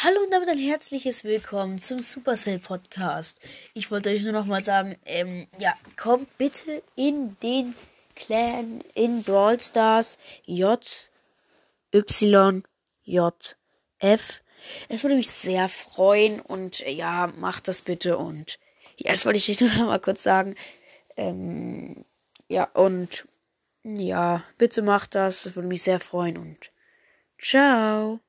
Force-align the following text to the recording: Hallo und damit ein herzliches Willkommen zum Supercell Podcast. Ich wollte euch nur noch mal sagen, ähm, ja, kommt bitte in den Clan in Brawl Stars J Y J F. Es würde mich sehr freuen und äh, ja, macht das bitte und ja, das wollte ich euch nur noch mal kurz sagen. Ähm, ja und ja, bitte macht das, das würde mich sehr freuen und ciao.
Hallo 0.00 0.20
und 0.20 0.30
damit 0.30 0.48
ein 0.48 0.58
herzliches 0.58 1.24
Willkommen 1.24 1.80
zum 1.80 1.98
Supercell 1.98 2.60
Podcast. 2.60 3.40
Ich 3.74 3.90
wollte 3.90 4.10
euch 4.10 4.22
nur 4.22 4.32
noch 4.32 4.46
mal 4.46 4.62
sagen, 4.62 4.96
ähm, 5.04 5.48
ja, 5.58 5.74
kommt 5.96 6.38
bitte 6.38 6.84
in 6.94 7.36
den 7.42 7.74
Clan 8.14 8.84
in 8.94 9.24
Brawl 9.24 9.58
Stars 9.58 10.16
J 10.44 11.10
Y 11.92 12.62
J 13.02 13.56
F. 13.98 14.40
Es 14.88 15.02
würde 15.02 15.16
mich 15.16 15.30
sehr 15.32 15.68
freuen 15.68 16.42
und 16.42 16.86
äh, 16.86 16.92
ja, 16.92 17.32
macht 17.36 17.66
das 17.66 17.82
bitte 17.82 18.18
und 18.18 18.60
ja, 18.98 19.10
das 19.10 19.26
wollte 19.26 19.38
ich 19.38 19.50
euch 19.50 19.60
nur 19.62 19.70
noch 19.70 19.86
mal 19.86 19.98
kurz 19.98 20.22
sagen. 20.22 20.54
Ähm, 21.16 22.04
ja 22.46 22.68
und 22.72 23.26
ja, 23.82 24.44
bitte 24.58 24.80
macht 24.80 25.16
das, 25.16 25.42
das 25.42 25.56
würde 25.56 25.66
mich 25.66 25.82
sehr 25.82 25.98
freuen 25.98 26.38
und 26.38 26.70
ciao. 27.36 28.20